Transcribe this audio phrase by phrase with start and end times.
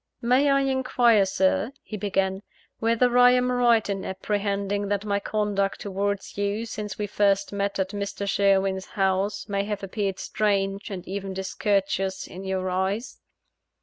[0.23, 2.41] "May I inquire, Sir," he began,
[2.79, 7.77] "whether I am right in apprehending that my conduct towards you, since we first met
[7.77, 8.27] at Mr.
[8.27, 13.19] Sherwin's house, may have appeared strange, and even discourteous, in your eyes?"